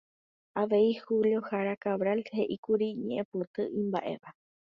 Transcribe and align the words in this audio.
Avei 0.61 0.91
Julio 1.03 1.39
Jara 1.47 1.75
Cabral 1.83 2.19
heʼíkuri 2.35 2.87
ñeʼẽpoty 3.07 3.63
imbaʼéva. 3.79 4.29